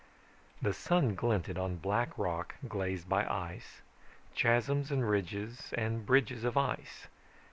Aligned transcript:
The 0.63 0.73
sun 0.73 1.13
glinted 1.13 1.59
on 1.59 1.75
black 1.75 2.17
rock 2.17 2.55
glazed 2.67 3.07
by 3.07 3.23
ice, 3.27 3.81
chasms 4.33 4.89
and 4.89 5.07
ridges 5.07 5.75
and 5.77 6.07
bridges 6.07 6.43
of 6.43 6.57
ice. 6.57 7.05